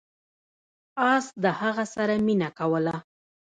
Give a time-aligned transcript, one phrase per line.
[1.13, 2.95] اس د هغه سره مینه کوله.